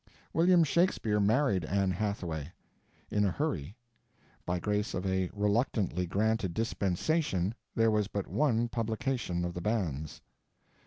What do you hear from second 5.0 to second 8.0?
a reluctantly granted dispensation there